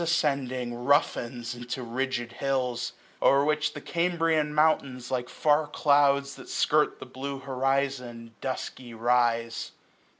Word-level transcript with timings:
Ascending, 0.01 0.71
roughens 0.73 1.53
into 1.55 1.83
rigid 1.83 2.31
hills; 2.31 2.93
0*er 3.21 3.45
which 3.45 3.73
the 3.73 3.81
Cambrian 3.81 4.51
mountains, 4.51 5.11
like 5.11 5.29
far 5.29 5.67
clouds 5.67 6.33
That 6.37 6.49
skirt 6.49 6.97
the 6.99 7.05
blue 7.05 7.37
horizon, 7.37 8.33
dusky 8.41 8.95
rise. 8.95 9.73